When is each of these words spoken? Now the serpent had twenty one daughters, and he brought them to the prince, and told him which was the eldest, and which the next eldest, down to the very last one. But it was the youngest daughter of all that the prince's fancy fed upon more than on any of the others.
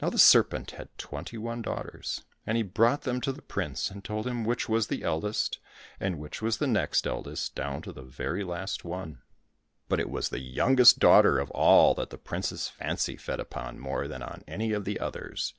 Now 0.00 0.08
the 0.08 0.16
serpent 0.18 0.70
had 0.70 0.88
twenty 0.96 1.36
one 1.36 1.60
daughters, 1.60 2.22
and 2.46 2.56
he 2.56 2.62
brought 2.62 3.02
them 3.02 3.20
to 3.20 3.30
the 3.30 3.42
prince, 3.42 3.90
and 3.90 4.02
told 4.02 4.26
him 4.26 4.42
which 4.42 4.70
was 4.70 4.86
the 4.86 5.02
eldest, 5.04 5.58
and 6.00 6.18
which 6.18 6.40
the 6.40 6.66
next 6.66 7.06
eldest, 7.06 7.54
down 7.56 7.82
to 7.82 7.92
the 7.92 8.00
very 8.00 8.42
last 8.42 8.86
one. 8.86 9.20
But 9.86 10.00
it 10.00 10.08
was 10.08 10.30
the 10.30 10.40
youngest 10.40 10.98
daughter 10.98 11.38
of 11.38 11.50
all 11.50 11.92
that 11.96 12.08
the 12.08 12.16
prince's 12.16 12.68
fancy 12.68 13.18
fed 13.18 13.38
upon 13.38 13.78
more 13.78 14.08
than 14.08 14.22
on 14.22 14.42
any 14.48 14.72
of 14.72 14.86
the 14.86 14.98
others. 14.98 15.52